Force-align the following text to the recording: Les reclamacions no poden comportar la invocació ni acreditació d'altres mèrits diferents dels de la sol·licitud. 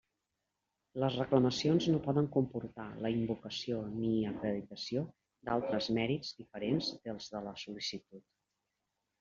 Les 1.01 1.17
reclamacions 1.19 1.87
no 1.95 1.99
poden 2.07 2.29
comportar 2.37 2.87
la 3.07 3.11
invocació 3.17 3.81
ni 3.99 4.09
acreditació 4.31 5.05
d'altres 5.51 5.91
mèrits 5.99 6.35
diferents 6.43 6.93
dels 7.07 7.33
de 7.37 7.47
la 7.51 7.57
sol·licitud. 7.67 8.27